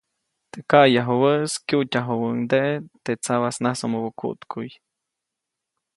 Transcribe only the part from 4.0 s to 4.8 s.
kuʼtkuʼy.